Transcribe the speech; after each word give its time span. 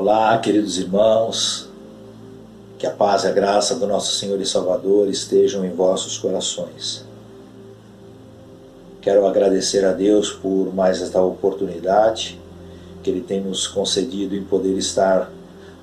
Olá, 0.00 0.38
queridos 0.38 0.78
irmãos, 0.78 1.68
que 2.78 2.86
a 2.86 2.90
paz 2.92 3.24
e 3.24 3.26
a 3.26 3.32
graça 3.32 3.74
do 3.74 3.84
nosso 3.84 4.14
Senhor 4.14 4.40
e 4.40 4.46
Salvador 4.46 5.08
estejam 5.08 5.64
em 5.64 5.70
vossos 5.70 6.16
corações. 6.16 7.04
Quero 9.00 9.26
agradecer 9.26 9.84
a 9.84 9.92
Deus 9.92 10.30
por 10.30 10.72
mais 10.72 11.02
esta 11.02 11.20
oportunidade 11.20 12.38
que 13.02 13.10
Ele 13.10 13.22
tem 13.22 13.40
nos 13.40 13.66
concedido 13.66 14.36
em 14.36 14.44
poder 14.44 14.78
estar 14.78 15.32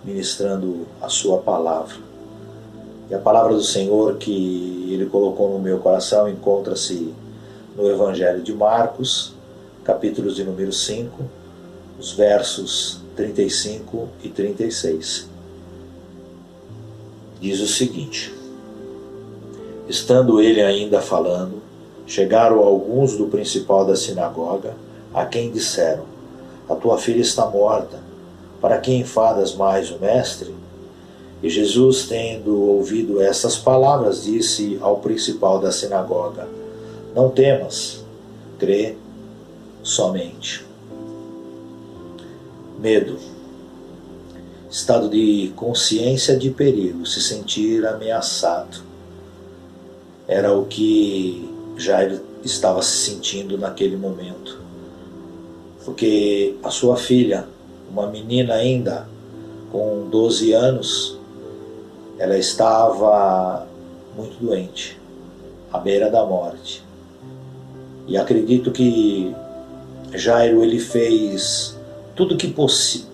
ministrando 0.02 0.88
a 1.02 1.10
Sua 1.10 1.40
palavra. 1.40 1.98
E 3.10 3.14
a 3.14 3.20
palavra 3.20 3.54
do 3.54 3.64
Senhor 3.64 4.16
que 4.16 4.88
Ele 4.94 5.08
colocou 5.08 5.52
no 5.52 5.60
meu 5.60 5.80
coração 5.80 6.30
encontra-se 6.30 7.14
no 7.76 7.92
Evangelho 7.92 8.42
de 8.42 8.54
Marcos, 8.54 9.34
capítulos 9.84 10.38
de 10.38 10.46
número 10.46 10.72
5, 10.72 11.22
os 12.00 12.14
versos 12.14 13.04
35 13.16 14.10
e 14.24 14.30
36. 14.30 15.30
Diz 17.40 17.60
o 17.62 17.68
seguinte: 17.68 18.34
Estando 19.88 20.42
ele 20.42 20.62
ainda 20.62 21.02
falando, 21.02 21.62
chegaram 22.06 22.60
alguns 22.60 23.16
do 23.16 23.28
principal 23.28 23.86
da 23.86 23.96
sinagoga, 23.96 24.76
a 25.14 25.26
quem 25.26 25.50
disseram: 25.50 26.04
A 26.68 26.76
tua 26.76 26.98
filha 26.98 27.22
está 27.22 27.46
morta, 27.46 28.00
para 28.60 28.80
que 28.80 28.94
enfadas 28.94 29.56
mais 29.56 29.90
o 29.92 30.00
mestre? 30.00 30.54
E 31.42 31.50
Jesus, 31.50 32.08
tendo 32.08 32.60
ouvido 32.60 33.22
essas 33.22 33.56
palavras, 33.56 34.24
disse 34.24 34.78
ao 34.82 34.98
principal 34.98 35.60
da 35.60 35.72
sinagoga: 35.72 36.48
Não 37.14 37.30
temas, 37.30 38.04
crê 38.60 38.96
somente 39.84 40.66
medo, 42.80 43.18
estado 44.70 45.10
de 45.10 45.54
consciência 45.56 46.36
de 46.36 46.50
perigo, 46.50 47.06
se 47.06 47.22
sentir 47.22 47.86
ameaçado. 47.86 48.84
Era 50.28 50.54
o 50.54 50.66
que 50.66 51.50
Jairo 51.78 52.20
estava 52.44 52.82
se 52.82 52.98
sentindo 52.98 53.58
naquele 53.58 53.96
momento. 53.96 54.60
Porque 55.84 56.56
a 56.64 56.70
sua 56.70 56.98
filha, 56.98 57.48
uma 57.90 58.08
menina 58.08 58.56
ainda 58.56 59.08
com 59.72 60.08
12 60.10 60.54
anos, 60.54 61.20
ela 62.18 62.38
estava 62.38 63.68
muito 64.16 64.38
doente, 64.44 65.00
à 65.72 65.78
beira 65.78 66.10
da 66.10 66.26
morte. 66.26 66.84
E 68.08 68.18
acredito 68.18 68.72
que 68.72 69.34
Jairo 70.14 70.64
ele 70.64 70.80
fez 70.80 71.75
tudo 72.16 72.38
que 72.38 72.48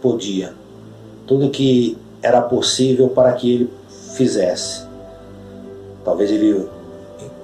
podia, 0.02 0.54
tudo 1.26 1.50
que 1.50 1.98
era 2.22 2.42
possível 2.42 3.10
para 3.10 3.34
que 3.34 3.54
ele 3.54 3.74
fizesse. 4.16 4.86
Talvez 6.06 6.30
ele 6.32 6.68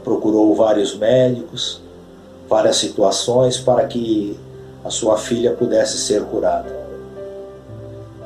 procurou 0.04 0.54
vários 0.56 0.96
médicos, 0.96 1.82
várias 2.48 2.78
situações 2.78 3.58
para 3.58 3.86
que 3.88 4.38
a 4.86 4.90
sua 4.90 5.18
filha 5.18 5.52
pudesse 5.52 5.98
ser 5.98 6.24
curada. 6.26 6.76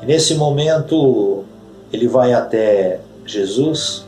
E 0.02 0.06
nesse 0.06 0.34
momento 0.34 1.44
ele 1.92 2.06
vai 2.06 2.32
até 2.32 3.00
Jesus, 3.24 4.04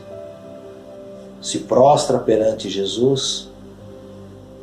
se 1.41 1.59
prostra 1.59 2.19
perante 2.19 2.69
Jesus 2.69 3.49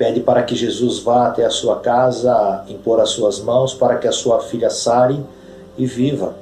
pede 0.03 0.19
para 0.19 0.43
que 0.43 0.57
Jesus 0.57 0.99
vá 0.99 1.29
até 1.29 1.45
a 1.45 1.51
sua 1.51 1.79
casa, 1.79 2.65
impor 2.67 2.99
as 2.99 3.11
suas 3.11 3.39
mãos 3.39 3.73
para 3.73 3.99
que 3.99 4.09
a 4.09 4.11
sua 4.11 4.41
filha 4.41 4.69
sare 4.69 5.17
e 5.79 5.87
viva. 5.87 6.35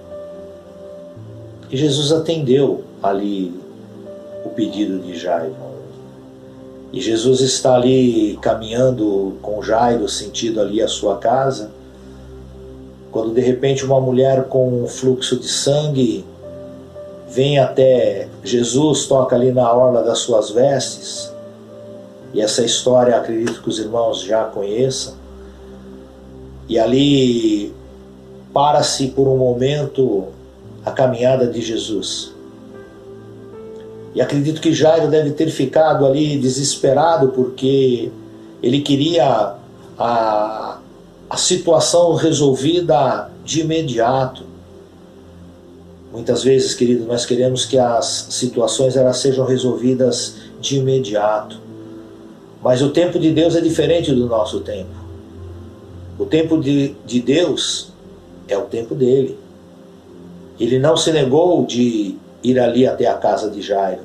E 1.71 1.77
Jesus 1.77 2.11
atendeu 2.11 2.83
ali 3.03 3.53
o 4.47 4.49
pedido 4.49 4.99
de 5.01 5.15
Jairo. 5.15 5.55
E 6.91 7.03
Jesus 7.03 7.43
está 7.43 7.75
ali 7.75 8.39
caminhando 8.41 9.35
com 9.43 9.63
Jairo, 9.63 10.09
sentido 10.09 10.59
ali 10.59 10.81
a 10.81 10.89
sua 10.89 11.19
casa, 11.19 11.71
quando 13.13 13.35
de 13.35 13.43
repente 13.43 13.85
uma 13.85 14.01
mulher 14.01 14.45
com 14.45 14.85
um 14.85 14.87
fluxo 14.87 15.37
de 15.37 15.49
sangue 15.49 16.25
vem 17.29 17.59
até 17.59 18.27
Jesus, 18.43 19.05
toca 19.05 19.37
ali 19.37 19.53
na 19.53 19.71
orla 19.71 20.03
das 20.03 20.21
suas 20.21 20.49
vestes 20.49 21.31
e 22.33 22.41
essa 22.41 22.63
história 22.63 23.17
acredito 23.17 23.63
que 23.63 23.69
os 23.69 23.79
irmãos 23.79 24.23
já 24.23 24.45
conheçam. 24.45 25.15
E 26.69 26.79
ali 26.79 27.75
para-se 28.53 29.09
por 29.09 29.27
um 29.27 29.37
momento 29.37 30.29
a 30.85 30.91
caminhada 30.91 31.47
de 31.47 31.61
Jesus. 31.61 32.33
E 34.15 34.21
acredito 34.21 34.61
que 34.61 34.73
Jairo 34.73 35.09
deve 35.09 35.31
ter 35.31 35.51
ficado 35.51 36.05
ali 36.05 36.39
desesperado 36.39 37.29
porque 37.29 38.11
ele 38.63 38.81
queria 38.81 39.55
a, 39.99 40.79
a 41.29 41.37
situação 41.37 42.15
resolvida 42.15 43.31
de 43.45 43.61
imediato. 43.61 44.45
Muitas 46.13 46.43
vezes, 46.43 46.75
querido, 46.75 47.05
nós 47.07 47.25
queremos 47.25 47.65
que 47.65 47.79
as 47.79 48.27
situações 48.31 48.97
elas 48.97 49.19
sejam 49.19 49.45
resolvidas 49.45 50.37
de 50.61 50.79
imediato. 50.79 51.70
Mas 52.63 52.83
o 52.83 52.91
tempo 52.91 53.19
de 53.19 53.33
Deus 53.33 53.57
é 53.57 53.61
diferente 53.61 54.13
do 54.13 54.27
nosso 54.27 54.61
tempo. 54.61 54.91
O 56.19 56.27
tempo 56.27 56.61
de, 56.61 56.95
de 57.07 57.21
Deus 57.21 57.93
é 58.47 58.57
o 58.57 58.63
tempo 58.63 58.95
dele. 58.95 59.39
Ele 60.59 60.79
não 60.79 60.97
se 60.97 61.11
negou 61.11 61.65
de 61.65 62.17
ir 62.43 62.61
ali 62.61 62.87
até 62.87 63.07
a 63.07 63.15
casa 63.15 63.51
de 63.51 63.63
Jairo, 63.63 64.03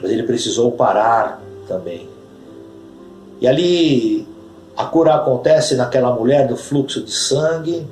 mas 0.00 0.10
ele 0.10 0.22
precisou 0.22 0.70
parar 0.72 1.42
também. 1.66 2.08
E 3.40 3.46
ali 3.48 4.26
a 4.76 4.84
cura 4.84 5.16
acontece 5.16 5.74
naquela 5.74 6.12
mulher 6.12 6.46
do 6.46 6.56
fluxo 6.56 7.02
de 7.02 7.10
sangue. 7.10 7.84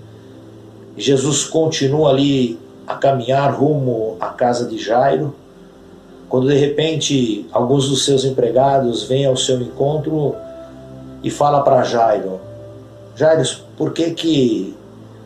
Jesus 0.96 1.44
continua 1.44 2.10
ali 2.10 2.58
a 2.86 2.94
caminhar 2.94 3.52
rumo 3.52 4.16
à 4.20 4.28
casa 4.28 4.66
de 4.66 4.78
Jairo. 4.78 5.34
Quando 6.28 6.48
de 6.48 6.56
repente 6.56 7.46
alguns 7.52 7.88
dos 7.88 8.04
seus 8.04 8.24
empregados 8.24 9.04
vêm 9.04 9.26
ao 9.26 9.36
seu 9.36 9.60
encontro 9.60 10.34
e 11.22 11.30
fala 11.30 11.62
para 11.62 11.84
Jairo: 11.84 12.40
Jairo, 13.14 13.42
por 13.76 13.92
que 13.92 14.10
que 14.10 14.76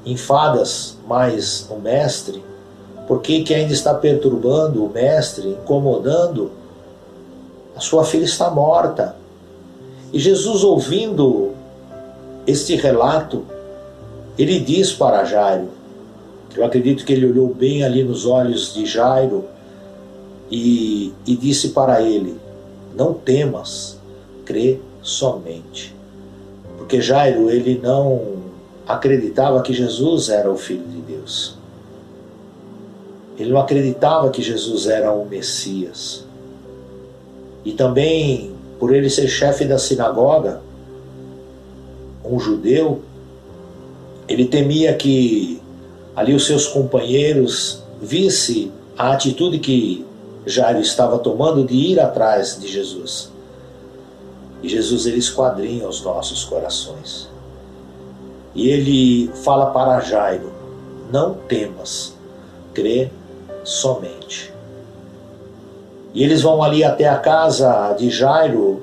enfadas 0.04 0.98
mais 1.06 1.66
o 1.70 1.76
mestre? 1.76 2.42
Por 3.08 3.20
que 3.20 3.42
que 3.42 3.54
ainda 3.54 3.72
está 3.72 3.94
perturbando 3.94 4.84
o 4.84 4.88
mestre, 4.88 5.48
incomodando? 5.48 6.52
A 7.74 7.80
sua 7.80 8.04
filha 8.04 8.24
está 8.24 8.50
morta. 8.50 9.16
E 10.12 10.18
Jesus 10.18 10.62
ouvindo 10.62 11.52
este 12.46 12.76
relato, 12.76 13.44
ele 14.38 14.60
diz 14.60 14.92
para 14.92 15.24
Jairo, 15.24 15.68
eu 16.56 16.64
acredito 16.64 17.04
que 17.04 17.12
ele 17.12 17.26
olhou 17.26 17.54
bem 17.54 17.84
ali 17.84 18.02
nos 18.02 18.26
olhos 18.26 18.74
de 18.74 18.84
Jairo 18.84 19.44
e, 20.50 21.12
e 21.26 21.36
disse 21.36 21.70
para 21.70 22.02
ele: 22.02 22.36
Não 22.96 23.14
temas, 23.14 23.98
crê 24.44 24.78
somente. 25.02 25.94
Porque 26.76 27.00
Jairo, 27.00 27.50
ele 27.50 27.78
não 27.82 28.40
acreditava 28.86 29.62
que 29.62 29.72
Jesus 29.72 30.28
era 30.28 30.50
o 30.50 30.56
Filho 30.56 30.84
de 30.84 31.00
Deus. 31.00 31.56
Ele 33.38 33.52
não 33.52 33.60
acreditava 33.60 34.30
que 34.30 34.42
Jesus 34.42 34.86
era 34.86 35.12
o 35.12 35.24
Messias. 35.24 36.26
E 37.64 37.72
também, 37.72 38.52
por 38.78 38.94
ele 38.94 39.08
ser 39.08 39.28
chefe 39.28 39.64
da 39.64 39.78
sinagoga, 39.78 40.60
um 42.24 42.38
judeu, 42.38 43.00
ele 44.28 44.46
temia 44.46 44.94
que 44.94 45.60
ali 46.14 46.34
os 46.34 46.46
seus 46.46 46.66
companheiros 46.66 47.82
visse 48.00 48.70
a 48.96 49.12
atitude 49.12 49.58
que 49.58 50.04
Jairo 50.50 50.80
estava 50.80 51.18
tomando 51.18 51.64
de 51.64 51.74
ir 51.74 52.00
atrás 52.00 52.58
de 52.60 52.66
Jesus. 52.66 53.30
E 54.62 54.68
Jesus 54.68 55.06
ele 55.06 55.18
esquadrinha 55.18 55.88
os 55.88 56.02
nossos 56.02 56.44
corações. 56.44 57.28
E 58.54 58.68
ele 58.68 59.28
fala 59.44 59.66
para 59.66 60.00
Jairo: 60.00 60.52
Não 61.10 61.34
temas, 61.34 62.14
crê 62.74 63.10
somente. 63.64 64.52
E 66.12 66.24
eles 66.24 66.42
vão 66.42 66.62
ali 66.62 66.82
até 66.82 67.08
a 67.08 67.16
casa 67.16 67.92
de 67.92 68.10
Jairo. 68.10 68.82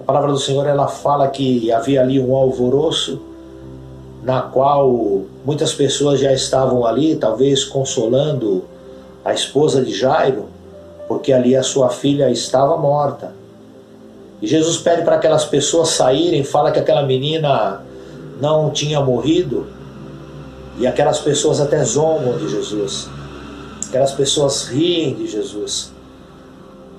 A 0.00 0.04
palavra 0.04 0.30
do 0.30 0.38
Senhor 0.38 0.66
ela 0.66 0.86
fala 0.86 1.28
que 1.28 1.72
havia 1.72 2.02
ali 2.02 2.20
um 2.20 2.36
alvoroço 2.36 3.20
na 4.22 4.42
qual 4.42 5.24
muitas 5.44 5.72
pessoas 5.72 6.20
já 6.20 6.32
estavam 6.32 6.84
ali, 6.84 7.16
talvez 7.16 7.64
consolando 7.64 8.64
a 9.24 9.32
esposa 9.32 9.82
de 9.82 9.92
Jairo 9.92 10.55
porque 11.26 11.32
ali 11.32 11.56
a 11.56 11.62
sua 11.64 11.88
filha 11.88 12.30
estava 12.30 12.76
morta. 12.76 13.34
E 14.40 14.46
Jesus 14.46 14.76
pede 14.76 15.02
para 15.02 15.16
aquelas 15.16 15.44
pessoas 15.44 15.88
saírem, 15.88 16.44
fala 16.44 16.70
que 16.70 16.78
aquela 16.78 17.02
menina 17.02 17.82
não 18.40 18.70
tinha 18.70 19.00
morrido. 19.00 19.66
E 20.78 20.86
aquelas 20.86 21.18
pessoas 21.18 21.60
até 21.60 21.82
zombam 21.82 22.38
de 22.38 22.48
Jesus. 22.48 23.08
Aquelas 23.88 24.12
pessoas 24.12 24.68
riem 24.68 25.16
de 25.16 25.26
Jesus. 25.26 25.90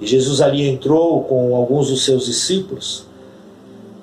E 0.01 0.05
Jesus 0.05 0.41
ali 0.41 0.67
entrou 0.67 1.23
com 1.23 1.55
alguns 1.55 1.87
dos 1.89 2.03
seus 2.03 2.25
discípulos 2.25 3.05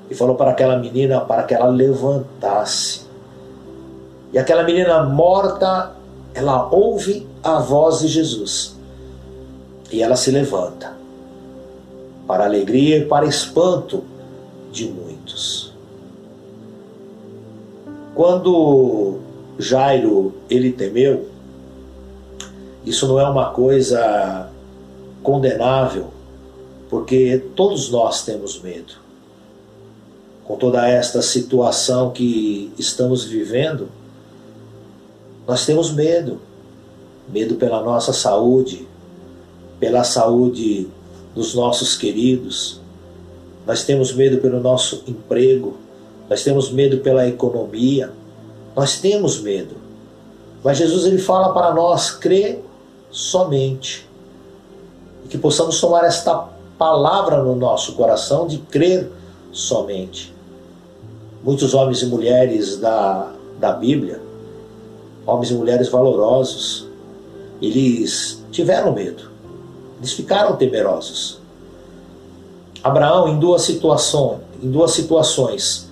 e 0.09 0.15
falou 0.15 0.37
para 0.37 0.53
aquela 0.53 0.79
menina 0.79 1.21
para 1.21 1.43
que 1.43 1.53
ela 1.53 1.67
levantasse. 1.67 3.03
E 4.33 4.39
aquela 4.39 4.63
menina 4.63 5.03
morta, 5.03 5.93
ela 6.33 6.67
ouve 6.73 7.29
a 7.43 7.59
voz 7.59 7.99
de 7.99 8.09
Jesus. 8.09 8.74
E 9.95 10.03
ela 10.03 10.17
se 10.17 10.33
levanta, 10.33 10.93
para 12.27 12.45
alegria 12.45 12.99
e 12.99 13.05
para 13.05 13.27
espanto 13.27 14.03
de 14.73 14.87
muitos. 14.87 15.73
Quando 18.13 19.21
Jairo 19.57 20.35
ele 20.51 20.73
temeu, 20.73 21.29
isso 22.85 23.07
não 23.07 23.21
é 23.21 23.29
uma 23.29 23.51
coisa 23.51 24.51
condenável, 25.23 26.09
porque 26.91 27.41
todos 27.55 27.89
nós 27.89 28.25
temos 28.25 28.61
medo. 28.61 28.95
Com 30.45 30.57
toda 30.57 30.89
esta 30.89 31.23
situação 31.23 32.11
que 32.11 32.73
estamos 32.77 33.23
vivendo, 33.23 33.87
nós 35.47 35.65
temos 35.65 35.93
medo. 35.93 36.41
Medo 37.29 37.55
pela 37.55 37.81
nossa 37.81 38.13
saúde, 38.13 38.89
pela 39.79 40.05
saúde 40.05 40.89
dos 41.35 41.55
nossos 41.55 41.97
queridos. 41.97 42.81
Nós 43.67 43.85
temos 43.85 44.13
medo 44.13 44.39
pelo 44.39 44.61
nosso 44.61 45.03
emprego. 45.07 45.77
Nós 46.29 46.43
temos 46.43 46.71
medo 46.71 46.99
pela 46.99 47.27
economia. 47.27 48.13
Nós 48.77 49.01
temos 49.01 49.41
medo. 49.41 49.77
Mas 50.63 50.79
Jesus 50.79 51.05
ele 51.05 51.19
fala 51.19 51.53
para 51.53 51.75
nós 51.75 52.11
crer 52.11 52.65
somente. 53.11 54.09
E 55.25 55.29
que 55.29 55.39
possamos 55.39 55.81
tomar 55.81 56.05
esta 56.05 56.49
palavra 56.79 57.43
no 57.43 57.55
nosso 57.55 57.95
coração 57.95 58.47
de 58.47 58.59
crer 58.59 59.11
somente. 59.53 60.35
Muitos 61.43 61.75
homens 61.75 62.03
e 62.03 62.07
mulheres 62.07 62.79
da, 62.79 63.33
da 63.59 63.73
Bíblia, 63.73 64.21
homens 65.27 65.51
e 65.51 65.55
mulheres 65.55 65.89
valorosos, 65.89 66.87
eles 67.61 68.43
tiveram 68.51 68.93
medo, 68.93 69.31
eles 70.05 70.13
ficaram 70.13 70.55
temerosos. 70.57 71.39
Abraão, 72.83 73.27
em 73.27 73.39
duas 73.39 73.63
situações, 73.63 74.41
em 74.63 74.71
duas 74.71 74.91
situações, 74.91 75.89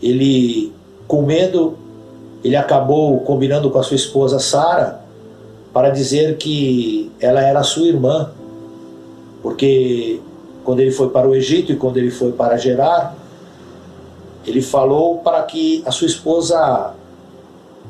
ele 0.00 0.72
com 1.08 1.22
medo, 1.22 1.76
ele 2.44 2.54
acabou 2.54 3.18
combinando 3.20 3.68
com 3.70 3.78
a 3.78 3.82
sua 3.82 3.96
esposa 3.96 4.38
Sara 4.38 5.00
para 5.72 5.90
dizer 5.90 6.36
que 6.36 7.10
ela 7.18 7.42
era 7.42 7.64
sua 7.64 7.88
irmã, 7.88 8.30
porque 9.42 10.20
quando 10.62 10.78
ele 10.78 10.92
foi 10.92 11.10
para 11.10 11.28
o 11.28 11.34
Egito 11.34 11.72
e 11.72 11.76
quando 11.76 11.96
ele 11.96 12.12
foi 12.12 12.30
para 12.30 12.56
Gerar, 12.56 13.16
ele 14.46 14.62
falou 14.62 15.18
para 15.18 15.42
que 15.42 15.82
a 15.84 15.90
sua 15.90 16.06
esposa 16.06 16.94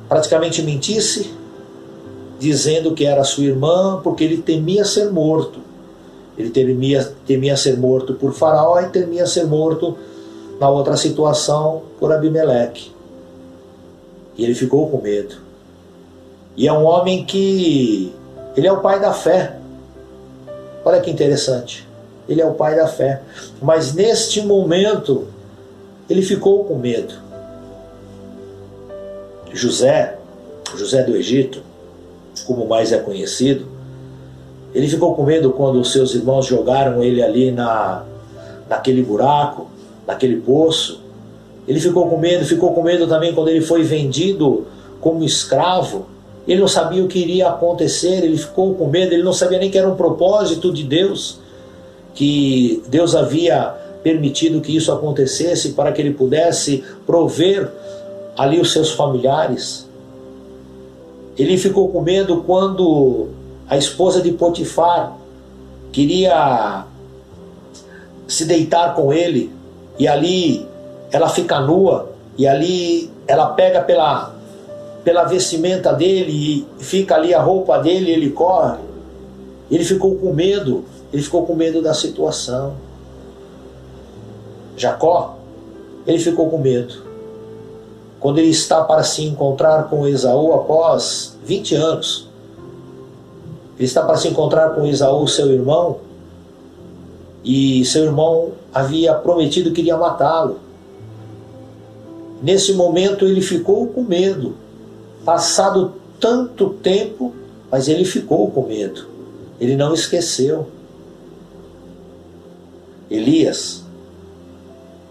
praticamente 0.08 0.62
mentisse, 0.62 1.34
dizendo 2.38 2.94
que 2.94 3.04
era 3.04 3.24
sua 3.24 3.44
irmã, 3.44 4.00
porque 4.02 4.22
ele 4.24 4.38
temia 4.38 4.84
ser 4.84 5.10
morto. 5.10 5.60
Ele 6.36 6.50
temia, 6.50 7.12
temia 7.26 7.56
ser 7.56 7.76
morto 7.76 8.14
por 8.14 8.32
Faraó 8.32 8.80
e 8.80 8.90
temia 8.90 9.26
ser 9.26 9.44
morto 9.46 9.98
na 10.60 10.68
outra 10.68 10.96
situação 10.96 11.82
por 11.98 12.12
Abimeleque. 12.12 12.92
E 14.36 14.44
ele 14.44 14.54
ficou 14.54 14.88
com 14.88 15.00
medo. 15.00 15.36
E 16.56 16.68
é 16.68 16.72
um 16.72 16.84
homem 16.84 17.24
que 17.24 18.12
ele 18.56 18.66
é 18.66 18.72
o 18.72 18.80
pai 18.80 19.00
da 19.00 19.12
fé. 19.12 19.58
Olha 20.84 21.00
que 21.00 21.10
interessante. 21.10 21.86
Ele 22.28 22.40
é 22.40 22.46
o 22.46 22.54
pai 22.54 22.76
da 22.76 22.86
fé. 22.86 23.22
Mas 23.60 23.94
neste 23.94 24.40
momento 24.42 25.26
ele 26.08 26.22
ficou 26.22 26.64
com 26.64 26.76
medo. 26.76 27.14
José, 29.52 30.18
José 30.76 31.02
do 31.02 31.16
Egito, 31.16 31.62
como 32.48 32.66
mais 32.66 32.92
é 32.92 32.98
conhecido, 32.98 33.66
ele 34.74 34.88
ficou 34.88 35.14
com 35.14 35.22
medo 35.22 35.52
quando 35.52 35.78
os 35.78 35.92
seus 35.92 36.14
irmãos 36.14 36.46
jogaram 36.46 37.04
ele 37.04 37.22
ali 37.22 37.52
na, 37.52 38.04
naquele 38.68 39.02
buraco, 39.02 39.68
naquele 40.06 40.36
poço. 40.36 41.02
Ele 41.66 41.78
ficou 41.78 42.08
com 42.08 42.16
medo, 42.16 42.46
ficou 42.46 42.72
com 42.72 42.82
medo 42.82 43.06
também 43.06 43.34
quando 43.34 43.48
ele 43.48 43.60
foi 43.60 43.82
vendido 43.82 44.66
como 44.98 45.22
escravo. 45.22 46.06
Ele 46.46 46.60
não 46.60 46.68
sabia 46.68 47.04
o 47.04 47.08
que 47.08 47.18
iria 47.18 47.48
acontecer, 47.48 48.24
ele 48.24 48.38
ficou 48.38 48.74
com 48.74 48.86
medo, 48.86 49.12
ele 49.12 49.22
não 49.22 49.34
sabia 49.34 49.58
nem 49.58 49.70
que 49.70 49.76
era 49.76 49.86
um 49.86 49.96
propósito 49.96 50.72
de 50.72 50.84
Deus, 50.84 51.40
que 52.14 52.82
Deus 52.88 53.14
havia 53.14 53.74
permitido 54.02 54.60
que 54.62 54.74
isso 54.74 54.90
acontecesse 54.90 55.70
para 55.70 55.92
que 55.92 56.00
ele 56.00 56.14
pudesse 56.14 56.82
prover 57.06 57.70
ali 58.36 58.58
os 58.58 58.72
seus 58.72 58.90
familiares. 58.92 59.87
Ele 61.38 61.56
ficou 61.56 61.88
com 61.88 62.00
medo 62.00 62.42
quando 62.42 63.28
a 63.68 63.76
esposa 63.76 64.20
de 64.20 64.32
Potifar 64.32 65.16
queria 65.92 66.84
se 68.26 68.44
deitar 68.44 68.94
com 68.94 69.12
ele 69.12 69.52
e 69.98 70.08
ali 70.08 70.66
ela 71.12 71.28
fica 71.28 71.60
nua 71.60 72.10
e 72.36 72.46
ali 72.46 73.08
ela 73.26 73.50
pega 73.50 73.80
pela 73.82 74.34
pela 75.04 75.24
vestimenta 75.24 75.92
dele 75.92 76.66
e 76.78 76.82
fica 76.82 77.14
ali 77.14 77.32
a 77.32 77.40
roupa 77.40 77.78
dele 77.78 78.10
e 78.10 78.14
ele 78.14 78.30
corre. 78.30 78.78
Ele 79.70 79.84
ficou 79.84 80.16
com 80.16 80.34
medo, 80.34 80.84
ele 81.12 81.22
ficou 81.22 81.46
com 81.46 81.54
medo 81.54 81.80
da 81.80 81.94
situação. 81.94 82.74
Jacó, 84.76 85.38
ele 86.06 86.18
ficou 86.18 86.50
com 86.50 86.58
medo 86.58 87.07
quando 88.20 88.38
ele 88.38 88.50
está 88.50 88.82
para 88.82 89.02
se 89.02 89.22
encontrar 89.24 89.84
com 89.84 90.06
Esaú 90.06 90.52
após 90.52 91.36
20 91.44 91.74
anos. 91.74 92.28
Ele 93.76 93.86
está 93.86 94.02
para 94.02 94.16
se 94.16 94.28
encontrar 94.28 94.70
com 94.70 94.86
Esaú, 94.86 95.26
seu 95.28 95.52
irmão, 95.52 95.98
e 97.44 97.84
seu 97.84 98.04
irmão 98.04 98.52
havia 98.74 99.14
prometido 99.14 99.70
que 99.72 99.80
iria 99.80 99.96
matá-lo. 99.96 100.58
Nesse 102.42 102.72
momento 102.72 103.24
ele 103.24 103.40
ficou 103.40 103.86
com 103.86 104.02
medo. 104.02 104.54
Passado 105.24 105.94
tanto 106.20 106.70
tempo, 106.70 107.32
mas 107.70 107.88
ele 107.88 108.04
ficou 108.04 108.50
com 108.50 108.66
medo. 108.66 109.06
Ele 109.60 109.76
não 109.76 109.94
esqueceu. 109.94 110.66
Elias 113.10 113.84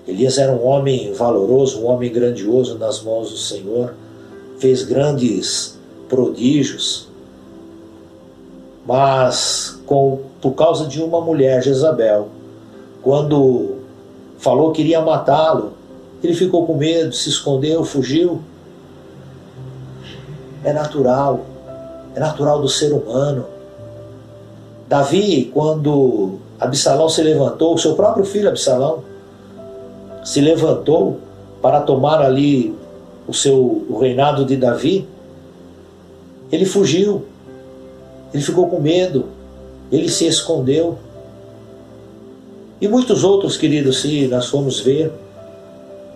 Elias 0.07 0.37
era 0.37 0.51
um 0.51 0.65
homem 0.65 1.11
valoroso, 1.11 1.81
um 1.81 1.87
homem 1.87 2.11
grandioso 2.11 2.77
nas 2.77 3.01
mãos 3.03 3.29
do 3.29 3.37
Senhor, 3.37 3.93
fez 4.57 4.83
grandes 4.83 5.77
prodígios, 6.07 7.07
mas 8.85 9.77
com, 9.85 10.19
por 10.41 10.51
causa 10.53 10.87
de 10.87 11.01
uma 11.01 11.19
mulher, 11.19 11.61
Jezabel, 11.61 12.29
quando 13.03 13.75
falou 14.37 14.71
que 14.71 14.81
iria 14.81 15.01
matá-lo, 15.01 15.73
ele 16.23 16.33
ficou 16.33 16.65
com 16.65 16.75
medo, 16.75 17.13
se 17.13 17.29
escondeu, 17.29 17.83
fugiu. 17.83 18.41
É 20.63 20.73
natural, 20.73 21.45
é 22.15 22.19
natural 22.19 22.61
do 22.61 22.69
ser 22.69 22.93
humano. 22.93 23.45
Davi, 24.87 25.51
quando 25.53 26.39
Absalão 26.59 27.09
se 27.09 27.21
levantou, 27.21 27.77
seu 27.77 27.93
próprio 27.93 28.25
filho 28.25 28.49
Absalão, 28.49 29.03
se 30.27 30.41
levantou 30.41 31.21
para 31.61 31.79
tomar 31.79 32.21
ali 32.21 32.75
o 33.25 33.33
seu 33.33 33.85
o 33.89 33.97
reinado 33.97 34.43
de 34.43 34.57
Davi, 34.57 35.07
ele 36.51 36.65
fugiu, 36.65 37.23
ele 38.33 38.43
ficou 38.43 38.67
com 38.67 38.77
medo, 38.77 39.27
ele 39.89 40.09
se 40.09 40.27
escondeu. 40.27 40.97
E 42.81 42.89
muitos 42.89 43.23
outros, 43.23 43.55
queridos, 43.55 44.01
se 44.01 44.27
nós 44.27 44.47
formos 44.47 44.81
ver, 44.81 45.13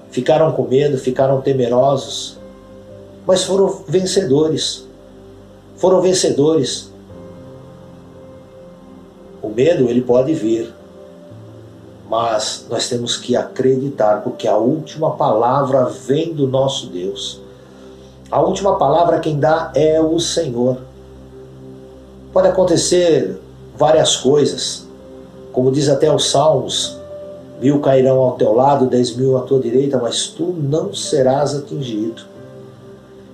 ficaram 0.10 0.52
com 0.52 0.64
medo, 0.64 0.98
ficaram 0.98 1.40
temerosos, 1.40 2.38
mas 3.26 3.46
foram 3.46 3.82
vencedores. 3.88 4.86
Foram 5.78 6.02
vencedores. 6.02 6.92
O 9.42 9.48
medo, 9.48 9.90
ele 9.90 10.02
pode 10.02 10.34
vir, 10.34 10.70
mas 12.12 12.66
nós 12.70 12.90
temos 12.90 13.16
que 13.16 13.38
acreditar, 13.38 14.18
porque 14.22 14.46
a 14.46 14.58
última 14.58 15.12
palavra 15.12 15.86
vem 15.86 16.34
do 16.34 16.46
nosso 16.46 16.88
Deus. 16.88 17.40
A 18.30 18.42
última 18.42 18.76
palavra 18.78 19.22
quem 19.22 19.40
dá 19.40 19.72
é 19.74 20.02
o 20.02 20.20
Senhor. 20.20 20.80
Pode 22.34 22.50
acontecer 22.50 23.40
várias 23.78 24.18
coisas, 24.18 24.86
como 25.54 25.72
diz 25.72 25.88
até 25.88 26.14
os 26.14 26.30
Salmos: 26.30 26.98
mil 27.62 27.80
cairão 27.80 28.20
ao 28.20 28.34
teu 28.34 28.52
lado, 28.54 28.88
dez 28.88 29.16
mil 29.16 29.38
à 29.38 29.44
tua 29.44 29.62
direita, 29.62 29.98
mas 29.98 30.28
tu 30.28 30.48
não 30.48 30.94
serás 30.94 31.56
atingido. 31.56 32.24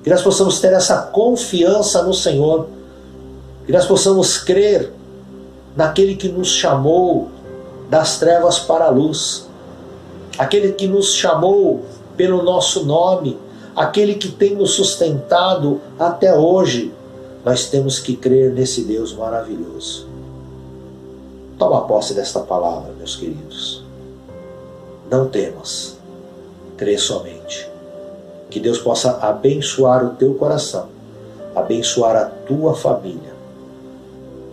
Que 0.04 0.12
nós 0.12 0.22
possamos 0.22 0.60
ter 0.60 0.72
essa 0.72 1.02
confiança 1.02 2.04
no 2.04 2.14
Senhor. 2.14 2.68
Que 3.66 3.72
nós 3.72 3.88
possamos 3.88 4.38
crer 4.38 4.94
naquele 5.76 6.16
que 6.16 6.30
nos 6.30 6.50
chamou 6.50 7.32
das 7.90 8.20
trevas 8.20 8.60
para 8.60 8.86
a 8.86 8.90
luz. 8.90 9.48
Aquele 10.38 10.74
que 10.74 10.88
nos 10.88 11.14
chamou 11.14 11.84
pelo 12.16 12.44
nosso 12.44 12.86
nome, 12.86 13.38
aquele 13.76 14.16
que 14.16 14.30
tem 14.30 14.56
nos 14.56 14.72
sustentado 14.72 15.80
até 16.00 16.34
hoje. 16.34 16.94
Nós 17.46 17.68
temos 17.70 18.00
que 18.00 18.16
crer 18.16 18.52
nesse 18.52 18.82
Deus 18.82 19.14
maravilhoso. 19.14 20.08
Toma 21.58 21.88
posse 21.88 22.14
desta 22.14 22.42
palavra, 22.42 22.92
meus 22.98 23.16
queridos. 23.16 23.84
Não 25.10 25.30
temas, 25.30 25.98
crê 26.76 26.98
somente. 26.98 27.70
Que 28.50 28.60
Deus 28.60 28.80
possa 28.80 29.18
abençoar 29.22 30.06
o 30.06 30.16
teu 30.16 30.34
coração, 30.36 30.88
abençoar 31.56 32.16
a 32.16 32.26
tua 32.26 32.76
família. 32.76 33.36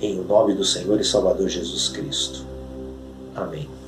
Em 0.01 0.17
nome 0.17 0.55
do 0.55 0.65
Senhor 0.65 1.01
e 1.01 1.05
Salvador 1.05 1.49
Jesus 1.49 1.89
Cristo. 1.89 2.54
Amém. 3.35 3.84